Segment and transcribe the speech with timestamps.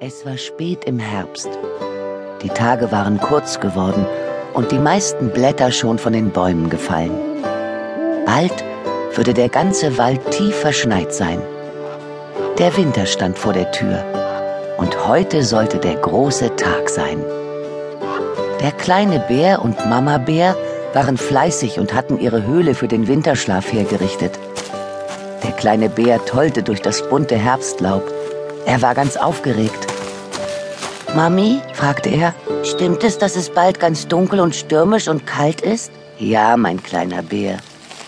[0.00, 1.48] Es war spät im Herbst.
[2.42, 4.04] Die Tage waren kurz geworden
[4.52, 7.12] und die meisten Blätter schon von den Bäumen gefallen.
[8.26, 8.64] Bald
[9.14, 11.40] würde der ganze Wald tief verschneit sein.
[12.58, 14.04] Der Winter stand vor der Tür
[14.78, 17.24] und heute sollte der große Tag sein.
[18.60, 20.56] Der kleine Bär und Mama Bär
[20.92, 24.38] waren fleißig und hatten ihre Höhle für den Winterschlaf hergerichtet.
[25.44, 28.02] Der kleine Bär tollte durch das bunte Herbstlaub.
[28.66, 29.86] Er war ganz aufgeregt.
[31.14, 32.34] Mami, fragte er,
[32.64, 35.92] stimmt es, dass es bald ganz dunkel und stürmisch und kalt ist?
[36.18, 37.58] Ja, mein kleiner Bär,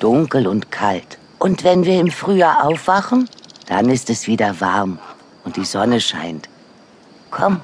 [0.00, 1.18] dunkel und kalt.
[1.38, 3.28] Und wenn wir im Frühjahr aufwachen,
[3.66, 4.98] dann ist es wieder warm
[5.44, 6.48] und die Sonne scheint.
[7.30, 7.60] Komm,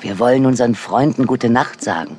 [0.00, 2.18] wir wollen unseren Freunden gute Nacht sagen.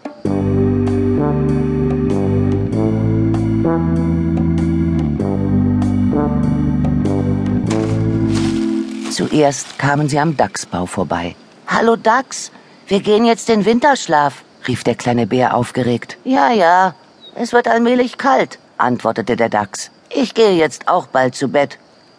[9.14, 11.36] Zuerst kamen sie am Dachsbau vorbei.
[11.68, 12.52] Hallo Dachs,
[12.88, 16.18] wir gehen jetzt in Winterschlaf, rief der kleine Bär aufgeregt.
[16.24, 16.96] Ja, ja,
[17.36, 19.92] es wird allmählich kalt, antwortete der Dachs.
[20.10, 21.78] Ich gehe jetzt auch bald zu Bett.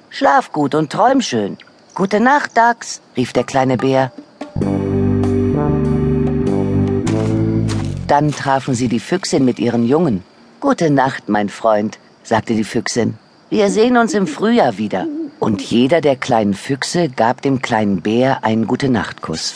[0.08, 1.58] Schlaf gut und träum schön.
[1.96, 4.12] Gute Nacht, Dachs, rief der kleine Bär.
[8.06, 10.22] Dann trafen sie die Füchsin mit ihren Jungen.
[10.60, 13.18] Gute Nacht, mein Freund, sagte die Füchsin.
[13.50, 15.08] Wir sehen uns im Frühjahr wieder.
[15.40, 19.54] Und jeder der kleinen Füchse gab dem kleinen Bär einen Gute-Nacht-Kuss.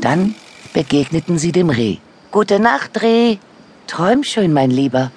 [0.00, 0.34] Dann
[0.72, 1.98] begegneten sie dem Reh.
[2.30, 3.36] Gute Nacht, Reh.
[3.86, 5.10] Träum schön, mein Lieber.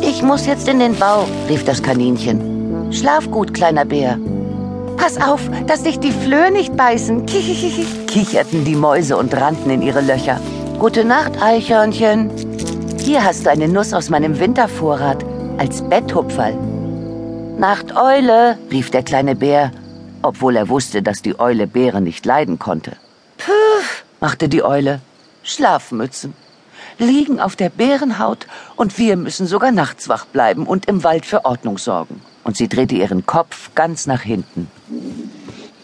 [0.00, 2.92] Ich muss jetzt in den Bau, rief das Kaninchen.
[2.92, 4.18] Schlaf gut, kleiner Bär.
[4.98, 7.24] Pass auf, dass dich die Flöhe nicht beißen,
[8.06, 10.40] kicherten die Mäuse und rannten in ihre Löcher.
[10.80, 12.30] Gute Nacht, Eichhörnchen.
[13.00, 15.24] Hier hast du eine Nuss aus meinem Wintervorrat
[15.56, 16.56] als Betthupferl.
[17.58, 19.70] Nacht, Eule, rief der kleine Bär,
[20.22, 22.92] obwohl er wusste, dass die Eule Bären nicht leiden konnte.
[23.38, 23.52] Puh,
[24.20, 25.00] machte die Eule.
[25.44, 26.34] Schlafmützen
[26.98, 31.44] liegen auf der Bärenhaut und wir müssen sogar nachts wach bleiben und im Wald für
[31.44, 34.70] Ordnung sorgen und sie drehte ihren Kopf ganz nach hinten.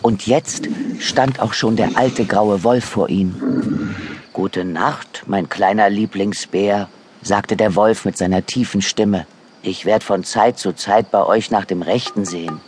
[0.00, 0.66] Und jetzt
[0.98, 3.94] stand auch schon der alte graue Wolf vor ihm.
[4.32, 6.88] Gute Nacht, mein kleiner Lieblingsbär,
[7.20, 9.26] sagte der Wolf mit seiner tiefen Stimme.
[9.60, 12.58] Ich werde von Zeit zu Zeit bei euch nach dem Rechten sehen.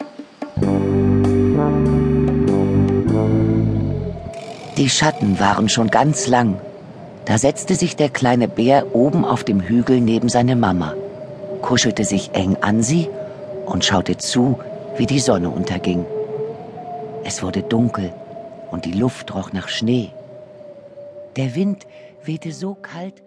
[4.77, 6.61] Die Schatten waren schon ganz lang.
[7.25, 10.93] Da setzte sich der kleine Bär oben auf dem Hügel neben seine Mama,
[11.63, 13.09] kuschelte sich eng an sie
[13.67, 14.59] und schaute zu,
[14.97, 16.07] wie die Sonne unterging.
[17.25, 18.13] Es wurde dunkel
[18.71, 20.11] und die Luft roch nach Schnee.
[21.37, 21.87] Der Wind
[22.25, 23.23] wehte so kalt,